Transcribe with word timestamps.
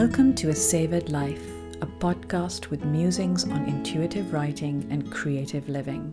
Welcome 0.00 0.34
to 0.34 0.50
A 0.50 0.54
Savored 0.54 1.08
Life, 1.08 1.48
a 1.80 1.86
podcast 1.86 2.68
with 2.68 2.84
musings 2.84 3.44
on 3.44 3.64
intuitive 3.64 4.30
writing 4.30 4.86
and 4.90 5.10
creative 5.10 5.70
living. 5.70 6.12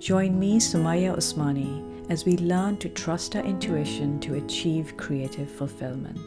Join 0.00 0.36
me, 0.36 0.58
Sumayya 0.58 1.16
Usmani, 1.16 2.10
as 2.10 2.24
we 2.24 2.36
learn 2.38 2.78
to 2.78 2.88
trust 2.88 3.36
our 3.36 3.44
intuition 3.44 4.18
to 4.18 4.34
achieve 4.34 4.96
creative 4.96 5.48
fulfillment. 5.48 6.18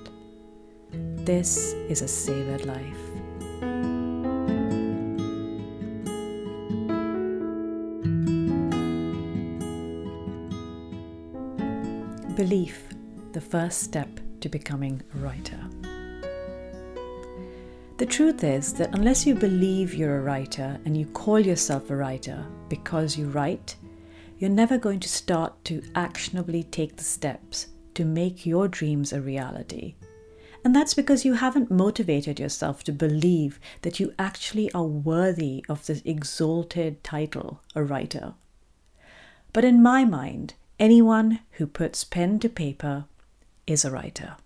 This 1.25 1.73
is 1.89 2.01
A 2.01 2.07
Savored 2.07 2.63
Life. 2.63 3.03
Belief, 12.37 12.87
the 13.33 13.41
first 13.41 13.81
step 13.81 14.21
to 14.39 14.47
becoming 14.47 15.01
a 15.13 15.17
writer. 15.17 15.59
The 17.99 18.05
truth 18.05 18.45
is 18.45 18.71
that 18.75 18.95
unless 18.95 19.27
you 19.27 19.35
believe 19.35 19.93
you're 19.93 20.19
a 20.19 20.21
writer 20.21 20.79
and 20.85 20.95
you 20.95 21.05
call 21.07 21.37
yourself 21.37 21.89
a 21.89 21.97
writer 21.97 22.45
because 22.69 23.17
you 23.17 23.27
write, 23.27 23.75
you're 24.37 24.49
never 24.49 24.77
going 24.77 25.01
to 25.01 25.09
start 25.09 25.65
to 25.65 25.83
actionably 25.95 26.63
take 26.63 26.95
the 26.95 27.03
steps 27.03 27.67
to 27.95 28.05
make 28.05 28.45
your 28.45 28.69
dreams 28.69 29.11
a 29.11 29.19
reality. 29.19 29.95
And 30.63 30.73
that's 30.73 30.93
because 30.93 31.25
you 31.25 31.33
haven't 31.33 31.71
motivated 31.71 32.39
yourself 32.39 32.85
to 32.85 32.93
believe 32.93 33.59
that 33.81 33.99
you 33.99 34.13
actually 34.17 34.71
are 34.71 34.85
worthy 34.85 35.65
of 35.67 35.85
this 35.85 36.01
exalted 36.05 37.03
title, 37.03 37.59
a 37.75 37.83
writer. 37.83 38.33
But 39.51 39.65
in 39.65 39.83
my 39.83 40.05
mind, 40.05 40.53
anyone 40.79 41.41
who 41.51 41.67
puts 41.67 42.05
pen 42.05 42.39
to 42.39 42.47
paper 42.47 43.07
is 43.67 43.83
a 43.83 43.91
writer. 43.91 44.37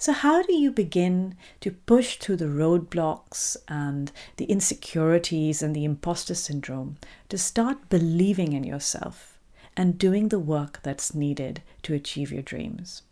So, 0.00 0.14
how 0.14 0.40
do 0.40 0.54
you 0.54 0.70
begin 0.70 1.36
to 1.60 1.72
push 1.72 2.16
through 2.16 2.36
the 2.36 2.46
roadblocks 2.46 3.54
and 3.68 4.10
the 4.38 4.46
insecurities 4.46 5.62
and 5.62 5.76
the 5.76 5.84
imposter 5.84 6.34
syndrome 6.34 6.96
to 7.28 7.36
start 7.36 7.90
believing 7.90 8.54
in 8.54 8.64
yourself 8.64 9.38
and 9.76 9.98
doing 9.98 10.28
the 10.28 10.38
work 10.38 10.80
that's 10.82 11.14
needed 11.14 11.60
to 11.82 11.92
achieve 11.92 12.32
your 12.32 12.40
dreams? 12.40 13.02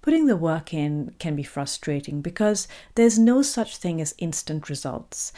Putting 0.00 0.28
the 0.28 0.36
work 0.36 0.72
in 0.72 1.14
can 1.18 1.36
be 1.36 1.42
frustrating 1.42 2.22
because 2.22 2.66
there's 2.94 3.18
no 3.18 3.42
such 3.42 3.76
thing 3.76 4.00
as 4.00 4.14
instant 4.16 4.70
results. 4.70 5.30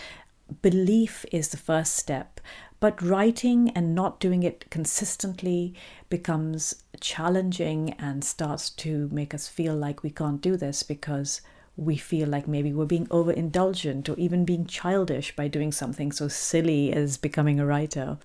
Belief 0.62 1.26
is 1.30 1.48
the 1.48 1.56
first 1.56 1.96
step, 1.96 2.40
but 2.80 3.02
writing 3.02 3.70
and 3.70 3.94
not 3.94 4.20
doing 4.20 4.42
it 4.42 4.70
consistently 4.70 5.74
becomes 6.08 6.82
challenging 7.00 7.94
and 7.98 8.24
starts 8.24 8.70
to 8.70 9.08
make 9.12 9.34
us 9.34 9.48
feel 9.48 9.74
like 9.74 10.02
we 10.02 10.10
can't 10.10 10.40
do 10.40 10.56
this 10.56 10.82
because 10.82 11.40
we 11.76 11.96
feel 11.96 12.28
like 12.28 12.48
maybe 12.48 12.72
we're 12.72 12.84
being 12.84 13.06
overindulgent 13.06 14.08
or 14.08 14.18
even 14.18 14.44
being 14.44 14.66
childish 14.66 15.34
by 15.36 15.48
doing 15.48 15.70
something 15.70 16.10
so 16.10 16.26
silly 16.28 16.92
as 16.92 17.16
becoming 17.16 17.60
a 17.60 17.66
writer. 17.66 18.18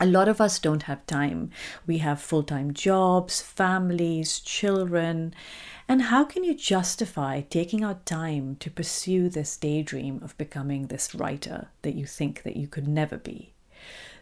A 0.00 0.06
lot 0.06 0.28
of 0.28 0.40
us 0.40 0.58
don't 0.58 0.84
have 0.84 1.04
time. 1.06 1.50
We 1.86 1.98
have 1.98 2.20
full 2.20 2.42
time 2.42 2.72
jobs, 2.72 3.42
families, 3.42 4.40
children. 4.40 5.34
And 5.90 6.02
how 6.02 6.22
can 6.22 6.44
you 6.44 6.54
justify 6.54 7.40
taking 7.40 7.82
out 7.82 8.06
time 8.06 8.54
to 8.60 8.70
pursue 8.70 9.28
this 9.28 9.56
daydream 9.56 10.20
of 10.22 10.38
becoming 10.38 10.86
this 10.86 11.16
writer 11.16 11.66
that 11.82 11.96
you 11.96 12.06
think 12.06 12.44
that 12.44 12.56
you 12.56 12.68
could 12.68 12.86
never 12.86 13.18
be? 13.18 13.54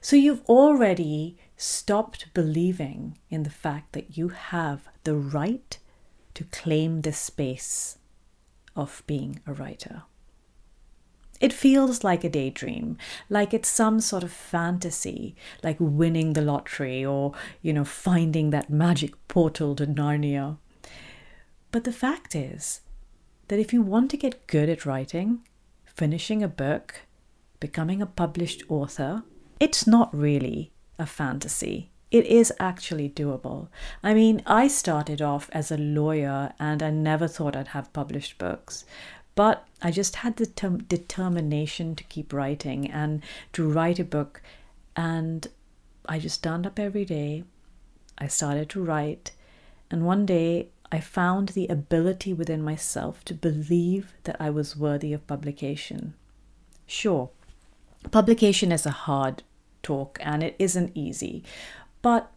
So 0.01 0.17
you've 0.17 0.43
already 0.47 1.37
stopped 1.59 2.33
believing 2.33 3.19
in 3.29 3.43
the 3.43 3.51
fact 3.51 3.93
that 3.93 4.17
you 4.17 4.29
have 4.29 4.89
the 5.05 5.15
right 5.15 5.77
to 6.33 6.45
claim 6.45 7.03
this 7.03 7.19
space 7.19 7.99
of 8.75 9.03
being 9.07 9.41
a 9.47 9.53
writer. 9.53 10.05
It 11.39 11.53
feels 11.53 12.03
like 12.03 12.25
a 12.25 12.31
daydream, 12.31 12.97
like 13.29 13.53
it's 13.53 13.69
some 13.69 14.01
sort 14.01 14.23
of 14.23 14.33
fantasy, 14.33 15.37
like 15.63 15.77
winning 15.79 16.33
the 16.33 16.41
lottery 16.41 17.05
or, 17.05 17.35
you 17.61 17.75
know, 17.75 17.85
finding 17.85 18.49
that 18.49 18.71
magic 18.71 19.13
portal 19.29 19.77
to 19.77 19.87
Narnia. 19.87 20.57
But 21.71 21.85
the 21.85 21.93
fact 21.93 22.35
is 22.35 22.81
that 23.49 23.59
if 23.59 23.73
you 23.73 23.83
want 23.83 24.11
to 24.11 24.17
get 24.17 24.47
good 24.47 24.69
at 24.69 24.87
writing, 24.87 25.41
finishing 25.85 26.43
a 26.43 26.49
book, 26.49 27.03
becoming 27.61 28.01
a 28.01 28.07
published 28.07 28.63
author, 28.69 29.23
it's 29.61 29.87
not 29.87 30.15
really 30.15 30.73
a 30.99 31.07
fantasy. 31.07 31.91
It 32.11 32.25
is 32.25 32.53
actually 32.59 33.11
doable. 33.11 33.69
I 34.03 34.15
mean, 34.15 34.43
I 34.47 34.69
started 34.69 35.21
off 35.21 35.51
as 35.53 35.71
a 35.71 35.77
lawyer 35.77 36.55
and 36.59 36.83
I 36.83 36.91
never 36.91 37.29
thought 37.29 37.57
I'd 37.57 37.69
have 37.69 37.93
published 37.93 38.39
books. 38.39 38.85
But 39.35 39.69
I 39.83 39.91
just 39.91 40.17
had 40.17 40.37
the 40.37 40.47
term- 40.47 40.85
determination 40.85 41.95
to 41.97 42.05
keep 42.05 42.33
writing 42.33 42.91
and 42.91 43.23
to 43.53 43.69
write 43.69 43.99
a 43.99 44.05
book. 44.05 44.41
And 44.97 45.47
I 46.09 46.19
just 46.19 46.37
stand 46.37 46.67
up 46.67 46.79
every 46.79 47.05
day. 47.05 47.45
I 48.17 48.27
started 48.27 48.71
to 48.71 48.83
write. 48.83 49.33
And 49.91 50.07
one 50.07 50.25
day 50.25 50.71
I 50.91 51.01
found 51.01 51.51
the 51.51 51.69
ability 51.69 52.33
within 52.33 52.63
myself 52.63 53.25
to 53.27 53.35
believe 53.35 54.15
that 54.25 54.37
I 54.41 54.51
was 54.51 54.77
worthy 54.77 55.13
of 55.13 55.27
publication. 55.27 56.15
Sure, 56.87 57.31
publication 58.11 58.73
is 58.73 58.87
a 58.87 58.91
hard 58.91 59.43
talk 59.83 60.19
and 60.23 60.43
it 60.43 60.57
isn't 60.59 60.93
easy, 60.95 61.45
but 62.03 62.31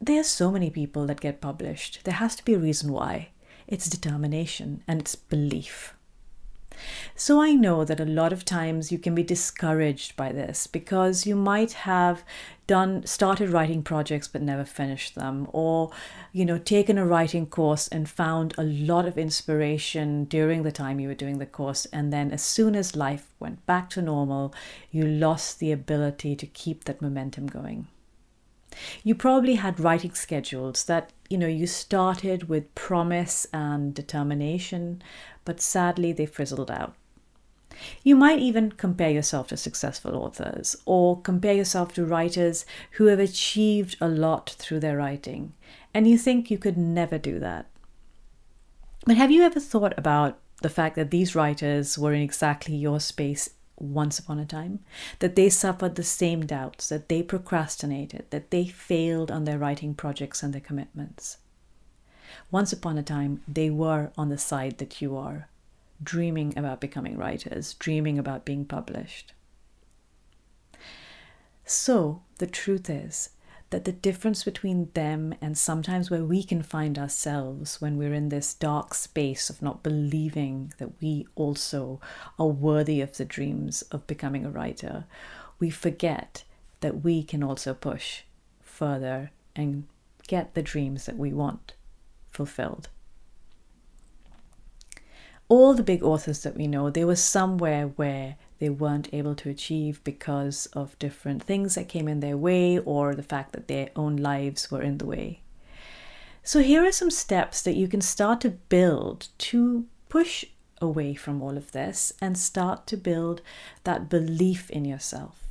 there's 0.00 0.26
so 0.28 0.50
many 0.50 0.70
people 0.70 1.06
that 1.06 1.20
get 1.20 1.40
published. 1.40 2.00
There 2.04 2.14
has 2.14 2.36
to 2.36 2.44
be 2.44 2.54
a 2.54 2.58
reason 2.58 2.92
why. 2.92 3.30
It's 3.66 3.88
determination 3.88 4.82
and 4.86 5.00
it's 5.00 5.16
belief. 5.16 5.95
So 7.14 7.40
I 7.40 7.52
know 7.52 7.84
that 7.84 8.00
a 8.00 8.04
lot 8.04 8.32
of 8.32 8.44
times 8.44 8.92
you 8.92 8.98
can 8.98 9.14
be 9.14 9.22
discouraged 9.22 10.16
by 10.16 10.32
this 10.32 10.66
because 10.66 11.26
you 11.26 11.36
might 11.36 11.72
have 11.72 12.24
done 12.66 13.06
started 13.06 13.50
writing 13.50 13.82
projects 13.82 14.26
but 14.26 14.42
never 14.42 14.64
finished 14.64 15.14
them 15.14 15.46
or 15.52 15.90
you 16.32 16.44
know 16.44 16.58
taken 16.58 16.98
a 16.98 17.06
writing 17.06 17.46
course 17.46 17.86
and 17.88 18.08
found 18.08 18.52
a 18.58 18.64
lot 18.64 19.06
of 19.06 19.16
inspiration 19.16 20.24
during 20.24 20.64
the 20.64 20.72
time 20.72 20.98
you 20.98 21.08
were 21.08 21.14
doing 21.14 21.38
the 21.38 21.46
course. 21.46 21.86
And 21.86 22.12
then 22.12 22.30
as 22.32 22.42
soon 22.42 22.74
as 22.74 22.96
life 22.96 23.34
went 23.38 23.64
back 23.66 23.88
to 23.90 24.02
normal 24.02 24.54
you 24.90 25.04
lost 25.06 25.58
the 25.58 25.72
ability 25.72 26.36
to 26.36 26.46
keep 26.46 26.84
that 26.84 27.02
momentum 27.02 27.46
going. 27.46 27.86
You 29.02 29.14
probably 29.14 29.54
had 29.54 29.80
writing 29.80 30.12
schedules 30.12 30.84
that 30.84 31.12
you 31.28 31.38
know 31.38 31.46
you 31.46 31.66
started 31.66 32.48
with 32.48 32.74
promise 32.74 33.46
and 33.52 33.94
determination 33.94 35.02
but 35.44 35.60
sadly 35.60 36.12
they 36.12 36.26
frizzled 36.26 36.70
out. 36.70 36.94
You 38.02 38.16
might 38.16 38.38
even 38.38 38.72
compare 38.72 39.10
yourself 39.10 39.48
to 39.48 39.56
successful 39.56 40.16
authors 40.16 40.76
or 40.86 41.20
compare 41.20 41.52
yourself 41.52 41.92
to 41.94 42.06
writers 42.06 42.64
who 42.92 43.06
have 43.06 43.18
achieved 43.18 43.96
a 44.00 44.08
lot 44.08 44.56
through 44.58 44.80
their 44.80 44.96
writing 44.96 45.52
and 45.94 46.08
you 46.08 46.18
think 46.18 46.50
you 46.50 46.58
could 46.58 46.76
never 46.76 47.18
do 47.18 47.38
that. 47.38 47.66
But 49.04 49.16
have 49.16 49.30
you 49.30 49.42
ever 49.42 49.60
thought 49.60 49.94
about 49.96 50.38
the 50.62 50.68
fact 50.68 50.96
that 50.96 51.10
these 51.10 51.34
writers 51.34 51.98
were 51.98 52.12
in 52.12 52.22
exactly 52.22 52.74
your 52.74 52.98
space 52.98 53.50
once 53.76 54.18
upon 54.18 54.38
a 54.38 54.46
time, 54.46 54.80
that 55.18 55.36
they 55.36 55.48
suffered 55.48 55.94
the 55.94 56.02
same 56.02 56.46
doubts, 56.46 56.88
that 56.88 57.08
they 57.08 57.22
procrastinated, 57.22 58.24
that 58.30 58.50
they 58.50 58.66
failed 58.66 59.30
on 59.30 59.44
their 59.44 59.58
writing 59.58 59.94
projects 59.94 60.42
and 60.42 60.52
their 60.52 60.60
commitments. 60.60 61.38
Once 62.50 62.72
upon 62.72 62.98
a 62.98 63.02
time, 63.02 63.42
they 63.46 63.70
were 63.70 64.10
on 64.16 64.28
the 64.28 64.38
side 64.38 64.78
that 64.78 65.00
you 65.00 65.16
are, 65.16 65.48
dreaming 66.02 66.56
about 66.56 66.80
becoming 66.80 67.16
writers, 67.16 67.74
dreaming 67.74 68.18
about 68.18 68.44
being 68.44 68.64
published. 68.64 69.32
So, 71.64 72.22
the 72.38 72.46
truth 72.46 72.88
is 72.88 73.30
that 73.70 73.84
the 73.84 73.92
difference 73.92 74.44
between 74.44 74.90
them 74.94 75.34
and 75.40 75.58
sometimes 75.58 76.10
where 76.10 76.24
we 76.24 76.42
can 76.42 76.62
find 76.62 76.98
ourselves 76.98 77.80
when 77.80 77.96
we're 77.98 78.14
in 78.14 78.28
this 78.28 78.54
dark 78.54 78.94
space 78.94 79.50
of 79.50 79.60
not 79.60 79.82
believing 79.82 80.72
that 80.78 81.00
we 81.00 81.26
also 81.34 82.00
are 82.38 82.46
worthy 82.46 83.00
of 83.00 83.16
the 83.16 83.24
dreams 83.24 83.82
of 83.90 84.06
becoming 84.06 84.44
a 84.46 84.50
writer, 84.50 85.04
we 85.58 85.68
forget 85.68 86.44
that 86.80 87.02
we 87.02 87.22
can 87.22 87.42
also 87.42 87.74
push 87.74 88.22
further 88.62 89.30
and 89.56 89.84
get 90.28 90.54
the 90.54 90.62
dreams 90.62 91.06
that 91.06 91.16
we 91.16 91.32
want 91.32 91.74
fulfilled. 92.30 92.88
All 95.48 95.74
the 95.74 95.82
big 95.82 96.02
authors 96.02 96.42
that 96.42 96.56
we 96.56 96.66
know, 96.66 96.90
they 96.90 97.04
were 97.04 97.16
somewhere 97.16 97.86
where 97.86 98.36
they 98.58 98.68
weren't 98.68 99.12
able 99.12 99.34
to 99.36 99.50
achieve 99.50 100.02
because 100.04 100.66
of 100.72 100.98
different 100.98 101.42
things 101.42 101.74
that 101.74 101.88
came 101.88 102.08
in 102.08 102.20
their 102.20 102.36
way 102.36 102.78
or 102.78 103.14
the 103.14 103.22
fact 103.22 103.52
that 103.52 103.68
their 103.68 103.90
own 103.94 104.16
lives 104.16 104.70
were 104.70 104.82
in 104.82 104.98
the 104.98 105.06
way. 105.06 105.40
So, 106.42 106.60
here 106.60 106.84
are 106.84 106.92
some 106.92 107.10
steps 107.10 107.62
that 107.62 107.76
you 107.76 107.88
can 107.88 108.00
start 108.00 108.40
to 108.42 108.50
build 108.50 109.28
to 109.38 109.86
push 110.08 110.44
away 110.80 111.14
from 111.14 111.42
all 111.42 111.56
of 111.56 111.72
this 111.72 112.12
and 112.20 112.38
start 112.38 112.86
to 112.86 112.96
build 112.96 113.42
that 113.84 114.08
belief 114.08 114.70
in 114.70 114.84
yourself 114.84 115.46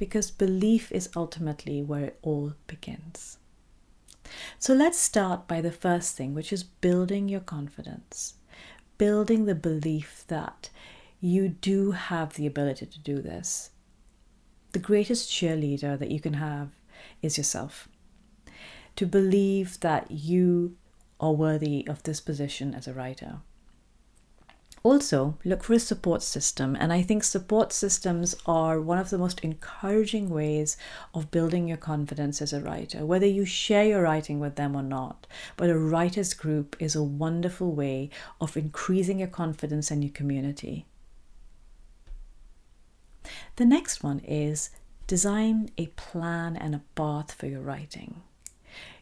because 0.00 0.30
belief 0.30 0.90
is 0.90 1.10
ultimately 1.14 1.82
where 1.82 2.06
it 2.06 2.18
all 2.22 2.54
begins. 2.66 3.36
So 4.58 4.72
let's 4.72 4.98
start 4.98 5.46
by 5.46 5.60
the 5.60 5.70
first 5.70 6.16
thing, 6.16 6.34
which 6.34 6.52
is 6.52 6.62
building 6.62 7.28
your 7.28 7.40
confidence, 7.40 8.34
building 8.96 9.44
the 9.44 9.54
belief 9.54 10.24
that 10.28 10.70
you 11.20 11.48
do 11.48 11.90
have 11.90 12.34
the 12.34 12.46
ability 12.46 12.86
to 12.86 12.98
do 13.00 13.20
this. 13.20 13.70
The 14.72 14.78
greatest 14.78 15.30
cheerleader 15.30 15.98
that 15.98 16.10
you 16.10 16.20
can 16.20 16.34
have 16.34 16.70
is 17.20 17.36
yourself. 17.36 17.88
To 18.96 19.06
believe 19.06 19.80
that 19.80 20.10
you 20.10 20.76
are 21.18 21.32
worthy 21.32 21.86
of 21.86 22.02
this 22.02 22.20
position 22.20 22.74
as 22.74 22.88
a 22.88 22.94
writer. 22.94 23.40
Also, 24.82 25.36
look 25.44 25.62
for 25.62 25.74
a 25.74 25.78
support 25.78 26.22
system, 26.22 26.74
and 26.74 26.90
I 26.90 27.02
think 27.02 27.22
support 27.22 27.70
systems 27.70 28.34
are 28.46 28.80
one 28.80 28.96
of 28.96 29.10
the 29.10 29.18
most 29.18 29.40
encouraging 29.40 30.30
ways 30.30 30.78
of 31.12 31.30
building 31.30 31.68
your 31.68 31.76
confidence 31.76 32.40
as 32.40 32.54
a 32.54 32.62
writer, 32.62 33.04
whether 33.04 33.26
you 33.26 33.44
share 33.44 33.84
your 33.84 34.00
writing 34.00 34.40
with 34.40 34.56
them 34.56 34.74
or 34.74 34.82
not. 34.82 35.26
But 35.58 35.68
a 35.68 35.78
writers' 35.78 36.32
group 36.32 36.76
is 36.78 36.94
a 36.96 37.02
wonderful 37.02 37.72
way 37.72 38.08
of 38.40 38.56
increasing 38.56 39.18
your 39.18 39.28
confidence 39.28 39.90
and 39.90 40.02
your 40.02 40.14
community. 40.14 40.86
The 43.60 43.66
next 43.66 44.02
one 44.02 44.20
is 44.20 44.70
design 45.06 45.68
a 45.76 45.88
plan 45.88 46.56
and 46.56 46.74
a 46.74 46.80
path 46.94 47.30
for 47.30 47.46
your 47.46 47.60
writing. 47.60 48.22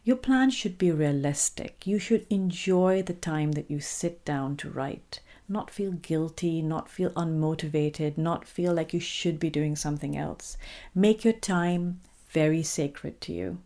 Your 0.03 0.17
plan 0.17 0.51
should 0.51 0.79
be 0.79 0.91
realistic. 0.91 1.87
You 1.87 2.01
should 2.01 2.27
enjoy 2.29 3.03
the 3.03 3.15
time 3.15 3.53
that 3.53 3.71
you 3.71 3.79
sit 3.79 4.25
down 4.25 4.57
to 4.57 4.69
write 4.69 5.21
not 5.49 5.71
feel 5.71 5.93
guilty, 5.93 6.61
not 6.61 6.89
feel 6.89 7.11
unmotivated, 7.11 8.19
not 8.19 8.49
feel 8.49 8.75
like 8.75 8.93
you 8.93 8.99
should 8.99 9.39
be 9.39 9.49
doing 9.49 9.77
something 9.77 10.17
else. 10.17 10.57
Make 10.93 11.23
your 11.23 11.35
time 11.35 12.01
very 12.29 12.65
sacred 12.65 13.21
to 13.21 13.33
you. 13.33 13.59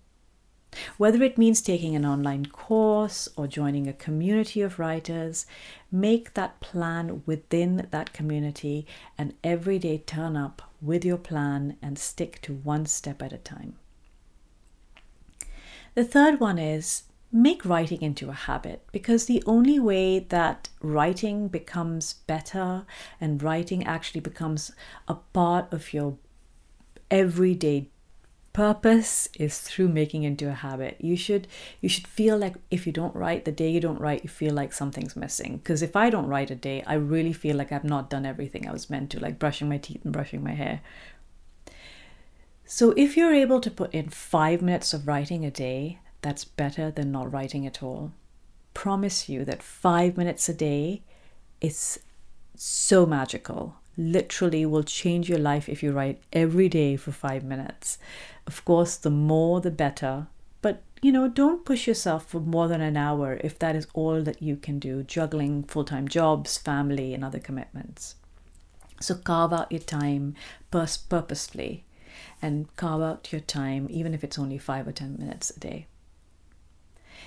Whether 0.97 1.23
it 1.23 1.39
means 1.39 1.61
taking 1.61 1.95
an 1.95 2.07
online 2.07 2.47
course 2.47 3.29
or 3.37 3.47
joining 3.47 3.89
a 3.89 3.93
community 3.93 4.63
of 4.63 4.79
writers, 4.79 5.47
make 5.91 6.35
that 6.35 6.61
plan 6.61 7.23
within 7.27 7.89
that 7.91 8.13
community 8.13 8.87
and 9.19 9.35
every 9.45 9.79
day 9.79 9.99
turn 9.99 10.37
up 10.37 10.63
with 10.81 11.05
your 11.05 11.19
plan 11.19 11.77
and 11.83 11.99
stick 11.99 12.41
to 12.43 12.55
one 12.55 12.87
step 12.87 13.23
at 13.23 13.33
a 13.33 13.39
time. 13.39 13.77
The 15.95 16.05
third 16.05 16.41
one 16.41 16.59
is 16.59 17.03
make 17.31 17.65
writing 17.65 18.03
into 18.03 18.29
a 18.29 18.35
habit 18.35 18.85
because 18.93 19.27
the 19.27 19.43
only 19.47 19.79
way 19.79 20.19
that 20.19 20.69
writing 20.81 21.49
becomes 21.49 22.15
better 22.27 22.85
and 23.21 23.43
writing 23.43 23.85
actually 23.85 24.21
becomes 24.21 24.73
a 25.09 25.15
part 25.15 25.73
of 25.73 25.93
your 25.93 26.17
everyday 27.11 27.89
purpose 28.52 29.28
is 29.38 29.60
through 29.60 29.88
making 29.88 30.25
into 30.25 30.49
a 30.49 30.52
habit 30.52 30.96
you 31.00 31.16
should 31.16 31.49
you 31.81 31.88
should 31.88 32.06
feel 32.06 32.37
like 32.37 32.54
if 32.70 32.87
you 32.87 32.93
don't 32.93 33.14
write 33.16 33.44
the 33.44 33.52
day 33.52 33.70
you 33.70 33.81
don't 33.81 34.00
write 34.00 34.22
you 34.22 34.28
feel 34.28 34.52
like 34.52 34.72
something's 34.72 35.16
missing 35.16 35.56
because 35.56 35.81
if 35.81 35.96
i 35.96 36.10
don't 36.10 36.26
write 36.26 36.50
a 36.50 36.54
day 36.54 36.82
i 36.87 36.93
really 36.93 37.32
feel 37.32 37.56
like 37.56 37.72
i've 37.72 37.84
not 37.84 38.10
done 38.10 38.26
everything 38.26 38.69
i 38.69 38.72
was 38.72 38.90
meant 38.90 39.10
to 39.10 39.19
like 39.19 39.38
brushing 39.38 39.69
my 39.69 39.78
teeth 39.78 40.04
and 40.04 40.12
brushing 40.12 40.44
my 40.44 40.52
hair 40.52 40.82
so 42.66 42.93
if 42.96 43.16
you're 43.16 43.32
able 43.32 43.60
to 43.60 43.70
put 43.70 43.93
in 43.94 44.08
5 44.10 44.60
minutes 44.60 44.93
of 44.93 45.08
writing 45.08 45.44
a 45.44 45.50
day 45.50 45.99
that's 46.22 46.44
better 46.44 46.90
than 46.90 47.12
not 47.12 47.31
writing 47.32 47.66
at 47.66 47.82
all. 47.82 48.12
Promise 48.75 49.28
you 49.28 49.44
that 49.44 49.62
five 49.62 50.16
minutes 50.16 50.49
a 50.49 50.54
day 50.54 51.02
is 51.60 51.99
so 52.54 53.04
magical. 53.04 53.76
Literally 53.97 54.65
will 54.65 54.83
change 54.83 55.29
your 55.29 55.39
life 55.39 55.69
if 55.69 55.83
you 55.83 55.93
write 55.93 56.23
every 56.33 56.69
day 56.69 56.97
for 56.97 57.12
five 57.12 57.44
minutes. 57.44 57.99
Of 58.47 58.65
course, 58.65 58.97
the 58.97 59.11
more 59.11 59.61
the 59.61 59.71
better, 59.71 60.29
but 60.62 60.83
you 61.03 61.11
know, 61.11 61.29
don't 61.29 61.65
push 61.65 61.87
yourself 61.87 62.27
for 62.27 62.41
more 62.41 62.69
than 62.69 62.81
an 62.81 62.97
hour 62.97 63.39
if 63.43 63.59
that 63.59 63.75
is 63.75 63.89
all 63.93 64.23
that 64.23 64.41
you 64.41 64.56
can 64.56 64.79
do, 64.79 65.03
juggling 65.03 65.65
full 65.65 65.85
time 65.85 66.09
jobs, 66.09 66.56
family, 66.56 67.12
and 67.12 67.25
other 67.25 67.41
commitments. 67.41 68.15
So 69.00 69.17
carve 69.17 69.53
out 69.53 69.73
your 69.73 69.81
time 69.81 70.37
pers- 70.71 70.97
purposefully 70.97 71.85
and 72.41 72.75
carve 72.77 73.03
out 73.03 73.33
your 73.33 73.41
time, 73.41 73.88
even 73.91 74.15
if 74.15 74.23
it's 74.23 74.38
only 74.38 74.59
five 74.59 74.87
or 74.87 74.93
10 74.93 75.17
minutes 75.19 75.50
a 75.50 75.59
day. 75.59 75.87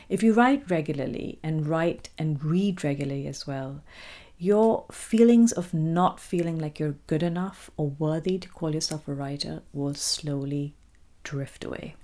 If 0.07 0.23
you 0.23 0.33
write 0.33 0.69
regularly 0.69 1.39
and 1.43 1.67
write 1.67 2.09
and 2.17 2.43
read 2.43 2.83
regularly 2.83 3.27
as 3.27 3.45
well, 3.45 3.81
your 4.37 4.85
feelings 4.91 5.51
of 5.51 5.73
not 5.73 6.19
feeling 6.19 6.59
like 6.59 6.79
you're 6.79 6.95
good 7.07 7.23
enough 7.23 7.69
or 7.77 7.89
worthy 7.89 8.37
to 8.37 8.49
call 8.49 8.73
yourself 8.73 9.07
a 9.07 9.13
writer 9.13 9.61
will 9.73 9.93
slowly 9.93 10.75
drift 11.23 11.63
away. 11.63 11.95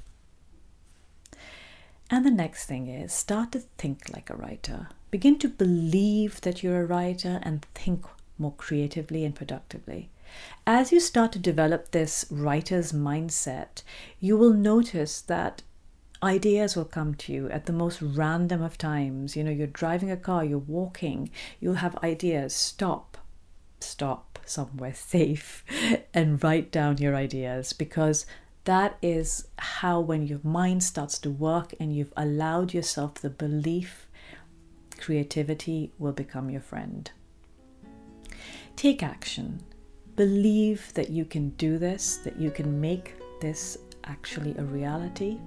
And 2.09 2.25
the 2.25 2.31
next 2.31 2.65
thing 2.65 2.87
is 2.87 3.13
start 3.13 3.53
to 3.53 3.59
think 3.77 4.09
like 4.13 4.29
a 4.29 4.35
writer. 4.35 4.89
Begin 5.11 5.39
to 5.39 5.47
believe 5.47 6.41
that 6.41 6.61
you're 6.61 6.81
a 6.81 6.85
writer 6.85 7.39
and 7.43 7.65
think 7.73 8.05
more 8.37 8.53
creatively 8.57 9.23
and 9.23 9.35
productively. 9.35 10.09
As 10.65 10.91
you 10.91 10.99
start 10.99 11.31
to 11.33 11.39
develop 11.39 11.91
this 11.91 12.25
writer's 12.29 12.91
mindset, 12.91 13.83
you 14.19 14.37
will 14.37 14.53
notice 14.53 15.21
that 15.21 15.61
ideas 16.23 16.75
will 16.75 16.85
come 16.85 17.15
to 17.15 17.33
you 17.33 17.49
at 17.49 17.65
the 17.65 17.73
most 17.73 18.01
random 18.01 18.61
of 18.61 18.77
times. 18.77 19.35
You 19.35 19.43
know, 19.43 19.51
you're 19.51 19.67
driving 19.67 20.11
a 20.11 20.17
car, 20.17 20.43
you're 20.43 20.59
walking, 20.59 21.31
you'll 21.59 21.75
have 21.75 21.97
ideas. 22.03 22.53
Stop, 22.53 23.17
stop 23.79 24.39
somewhere 24.45 24.93
safe 24.95 25.63
and 26.13 26.43
write 26.43 26.71
down 26.71 26.97
your 26.97 27.15
ideas 27.15 27.73
because 27.73 28.25
that 28.65 28.97
is 29.01 29.47
how, 29.57 29.99
when 29.99 30.27
your 30.27 30.39
mind 30.43 30.83
starts 30.83 31.17
to 31.19 31.31
work 31.31 31.73
and 31.79 31.95
you've 31.95 32.13
allowed 32.15 32.73
yourself 32.73 33.15
the 33.15 33.29
belief, 33.29 34.07
creativity 34.99 35.91
will 35.97 36.11
become 36.11 36.49
your 36.51 36.61
friend. 36.61 37.09
Take 38.75 39.01
action. 39.01 39.63
Believe 40.15 40.93
that 40.93 41.09
you 41.09 41.25
can 41.25 41.49
do 41.51 41.79
this, 41.79 42.17
that 42.17 42.39
you 42.39 42.51
can 42.51 42.79
make 42.79 43.15
this 43.39 43.79
actually 44.03 44.55
a 44.57 44.63
reality 44.63 45.39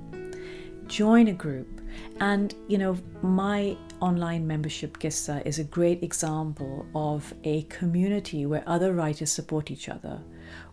join 0.86 1.28
a 1.28 1.32
group. 1.32 1.80
And, 2.20 2.54
you 2.68 2.78
know, 2.78 2.96
my 3.22 3.76
online 4.00 4.46
membership 4.46 4.98
Qissa 4.98 5.44
is 5.46 5.58
a 5.58 5.64
great 5.64 6.02
example 6.02 6.86
of 6.94 7.32
a 7.44 7.62
community 7.64 8.46
where 8.46 8.62
other 8.66 8.92
writers 8.92 9.30
support 9.30 9.70
each 9.70 9.88
other. 9.88 10.20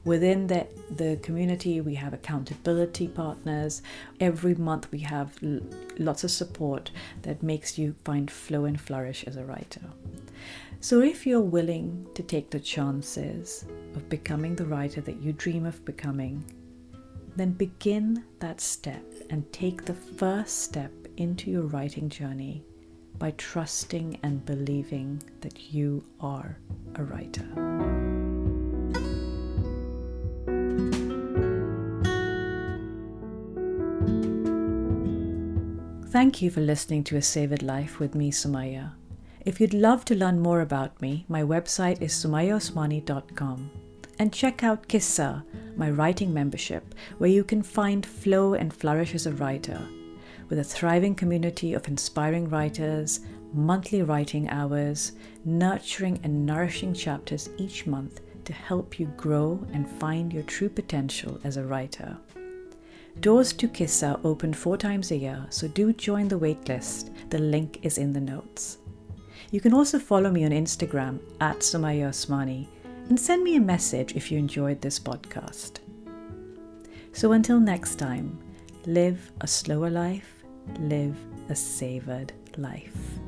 Within 0.04 0.48
the, 0.48 0.68
the 0.90 1.18
community, 1.22 1.80
we 1.80 1.96
have 1.96 2.14
accountability 2.14 3.08
partners. 3.08 3.82
Every 4.20 4.56
month, 4.56 4.92
we 4.92 5.00
have 5.00 5.38
l- 5.44 5.62
lots 6.00 6.24
of 6.24 6.32
support 6.32 6.92
that 7.22 7.44
makes 7.44 7.78
you 7.78 7.96
find 8.04 8.30
flow 8.30 8.66
and 8.66 8.80
flourish 8.80 9.24
as 9.26 9.38
a 9.38 9.46
writer. 9.46 9.82
So, 10.80 11.02
if 11.02 11.28
you're 11.28 11.40
willing 11.40 12.08
to 12.16 12.24
take 12.24 12.50
the 12.50 12.60
chances 12.60 13.66
of 13.96 14.10
becoming 14.10 14.56
the 14.56 14.66
writer 14.66 15.02
that 15.02 15.22
you 15.22 15.34
dream 15.34 15.66
of 15.68 15.86
becoming, 15.86 16.44
then 17.36 17.52
begin 17.52 18.24
that 18.40 18.60
step 18.62 19.04
and 19.30 19.52
take 19.54 19.86
the 19.86 19.94
first 19.94 20.64
step 20.64 20.92
into 21.18 21.50
your 21.50 21.64
writing 21.64 22.10
journey 22.10 22.64
by 23.18 23.32
trusting 23.38 24.20
and 24.24 24.46
believing 24.46 25.22
that 25.42 25.74
you 25.74 26.04
are 26.20 26.58
a 26.96 27.04
writer. 27.04 27.46
Thank 36.12 36.42
you 36.42 36.52
for 36.52 36.60
listening 36.60 37.06
to 37.06 37.16
A 37.16 37.22
Savored 37.22 37.64
Life 37.64 38.00
with 38.00 38.16
me, 38.16 38.32
Sumayya. 38.32 38.92
If 39.46 39.62
you'd 39.62 39.74
love 39.74 40.04
to 40.06 40.16
learn 40.16 40.40
more 40.40 40.60
about 40.60 41.02
me, 41.02 41.26
my 41.30 41.42
website 41.42 42.02
is 42.02 42.12
sumayyausmani.com 42.14 43.72
and 44.20 44.34
check 44.34 44.62
out 44.62 44.88
Qissa, 44.88 45.44
my 45.82 45.90
writing 45.90 46.32
membership, 46.32 46.94
where 47.18 47.32
you 47.32 47.44
can 47.44 47.64
find 47.64 48.06
flow 48.06 48.54
and 48.54 48.72
flourish 48.72 49.16
as 49.16 49.26
a 49.26 49.34
writer, 49.34 49.82
with 50.48 50.60
a 50.60 50.64
thriving 50.64 51.16
community 51.16 51.74
of 51.74 51.88
inspiring 51.88 52.48
writers, 52.48 53.22
monthly 53.52 54.04
writing 54.04 54.48
hours, 54.50 55.14
nurturing 55.44 56.20
and 56.22 56.46
nourishing 56.46 56.94
chapters 56.94 57.50
each 57.58 57.88
month 57.88 58.22
to 58.46 58.54
help 58.54 59.00
you 59.00 59.08
grow 59.18 59.60
and 59.74 59.90
find 59.90 60.32
your 60.32 60.44
true 60.44 60.70
potential 60.70 61.40
as 61.44 61.58
a 61.58 61.66
writer. 61.66 62.16
Doors 63.20 63.52
to 63.54 63.68
Qissa 63.68 64.24
open 64.24 64.54
four 64.54 64.78
times 64.78 65.10
a 65.10 65.18
year, 65.18 65.48
so 65.50 65.68
do 65.68 65.94
join 65.94 66.28
the 66.28 66.40
waitlist. 66.40 67.10
The 67.32 67.40
link 67.40 67.80
is 67.82 67.98
in 67.98 68.14
the 68.14 68.22
notes. 68.22 68.78
You 69.50 69.60
can 69.60 69.74
also 69.74 69.98
follow 69.98 70.30
me 70.30 70.46
on 70.46 70.52
Instagram 70.52 71.20
at 71.40 71.58
Sumayya 71.60 72.10
Usmani 72.10 72.68
and 73.12 73.20
send 73.20 73.44
me 73.44 73.58
a 73.58 73.60
message 73.60 74.16
if 74.16 74.32
you 74.32 74.40
enjoyed 74.40 74.80
this 74.80 74.98
podcast. 74.98 75.80
So 77.12 77.34
until 77.34 77.60
next 77.60 77.96
time, 77.96 78.40
live 78.86 79.34
a 79.42 79.48
slower 79.48 79.90
life, 79.90 80.46
live 80.80 81.18
a 81.50 81.56
savored 81.58 82.32
life. 82.56 83.20